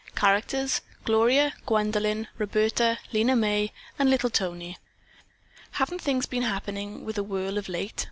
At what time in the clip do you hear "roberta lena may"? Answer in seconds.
2.39-3.71